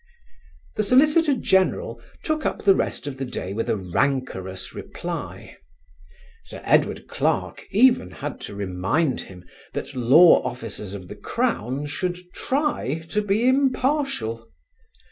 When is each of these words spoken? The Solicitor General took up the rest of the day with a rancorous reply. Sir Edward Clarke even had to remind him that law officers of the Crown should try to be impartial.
The 0.77 0.81
Solicitor 0.81 1.35
General 1.35 2.01
took 2.23 2.43
up 2.43 2.63
the 2.63 2.73
rest 2.73 3.05
of 3.05 3.19
the 3.19 3.23
day 3.23 3.53
with 3.53 3.69
a 3.69 3.77
rancorous 3.77 4.73
reply. 4.73 5.57
Sir 6.43 6.59
Edward 6.65 7.07
Clarke 7.07 7.67
even 7.69 8.09
had 8.09 8.39
to 8.41 8.55
remind 8.55 9.21
him 9.21 9.45
that 9.73 9.93
law 9.93 10.41
officers 10.41 10.95
of 10.95 11.07
the 11.07 11.15
Crown 11.15 11.85
should 11.85 12.17
try 12.33 13.03
to 13.09 13.21
be 13.21 13.47
impartial. 13.47 14.49